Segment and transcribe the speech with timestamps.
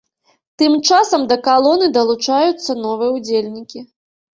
[0.61, 3.89] Тым часам да калоны далучаюцца новыя ўдзельнікі.